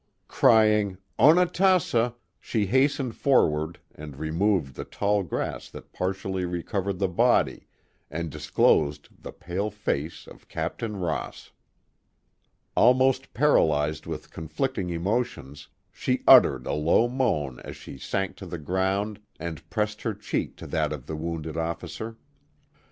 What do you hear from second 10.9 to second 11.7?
Ross.